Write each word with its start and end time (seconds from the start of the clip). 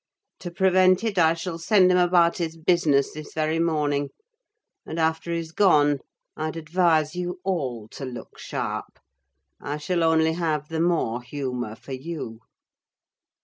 To 0.39 0.49
prevent 0.49 1.03
it, 1.03 1.19
I 1.19 1.35
shall 1.35 1.59
send 1.59 1.91
him 1.91 1.97
about 1.99 2.39
his 2.39 2.57
business 2.57 3.11
this 3.11 3.35
very 3.35 3.59
morning; 3.59 4.09
and 4.83 4.97
after 4.99 5.31
he's 5.31 5.51
gone, 5.51 5.99
I'd 6.35 6.57
advise 6.57 7.15
you 7.15 7.39
all 7.43 7.87
to 7.89 8.05
look 8.05 8.39
sharp: 8.39 8.97
I 9.61 9.77
shall 9.77 10.01
only 10.03 10.33
have 10.33 10.69
the 10.69 10.79
more 10.81 11.21
humour 11.21 11.75
for 11.75 11.93
you." 11.93 12.39